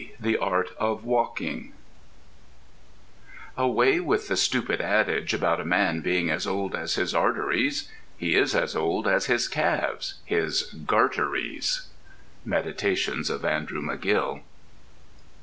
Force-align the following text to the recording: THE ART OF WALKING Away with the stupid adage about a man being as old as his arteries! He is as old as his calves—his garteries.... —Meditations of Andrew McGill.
THE 0.19 0.35
ART 0.35 0.71
OF 0.79 1.05
WALKING 1.05 1.73
Away 3.55 3.99
with 3.99 4.29
the 4.29 4.35
stupid 4.35 4.81
adage 4.81 5.31
about 5.31 5.59
a 5.59 5.63
man 5.63 5.99
being 6.01 6.31
as 6.31 6.47
old 6.47 6.73
as 6.73 6.95
his 6.95 7.13
arteries! 7.13 7.87
He 8.17 8.33
is 8.35 8.55
as 8.55 8.75
old 8.75 9.07
as 9.07 9.27
his 9.27 9.47
calves—his 9.47 10.73
garteries.... 10.87 11.85
—Meditations 12.43 13.29
of 13.29 13.45
Andrew 13.45 13.79
McGill. 13.83 14.41